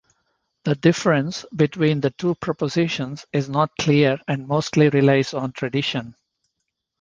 [0.63, 6.15] The difference between the two prepositions is not clear and mostly relies on tradition.